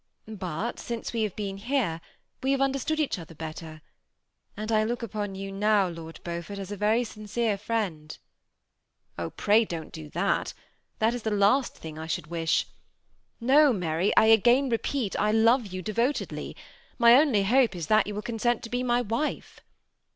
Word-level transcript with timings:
But 0.27 0.79
since 0.79 1.13
we 1.13 1.21
have 1.21 1.35
been 1.35 1.57
here, 1.57 2.01
we 2.41 2.53
have 2.53 2.59
understood 2.61 2.99
each 2.99 3.19
other 3.19 3.35
better; 3.35 3.83
and 4.57 4.71
I 4.71 4.83
look 4.83 5.03
upon 5.03 5.35
you 5.35 5.51
now, 5.51 5.87
Lord 5.89 6.19
Beaufort, 6.23 6.57
as 6.57 6.71
a 6.71 6.75
very 6.75 7.03
sincere 7.03 7.55
friend." 7.55 8.09
'^ 9.19 9.23
Oh! 9.23 9.29
pray 9.29 9.63
don't 9.63 9.91
do 9.93 10.09
that; 10.09 10.55
that 10.97 11.13
is 11.13 11.21
the 11.21 11.29
last 11.29 11.75
thing 11.75 11.99
I 11.99 12.07
should 12.07 12.25
wish. 12.25 12.65
No, 13.39 13.71
Mary, 13.71 14.11
I 14.17 14.25
again 14.25 14.69
repeat, 14.69 15.15
I 15.19 15.31
love 15.31 15.67
you 15.67 15.83
devotedly; 15.83 16.55
my 16.97 17.13
only 17.13 17.43
hope 17.43 17.75
is 17.75 17.85
that 17.85 18.07
you 18.07 18.15
will 18.15 18.23
consent 18.23 18.63
to 18.63 18.71
be 18.71 18.81
my 18.81 19.01
wife. 19.01 19.59